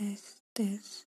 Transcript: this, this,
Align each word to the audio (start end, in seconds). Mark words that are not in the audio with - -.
this, 0.00 0.36
this, 0.56 1.06